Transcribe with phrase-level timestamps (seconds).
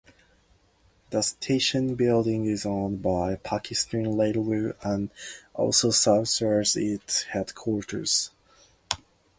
[1.11, 5.11] The station building is owned by Pakistan Railways and
[5.53, 8.31] also serves as its headquarters.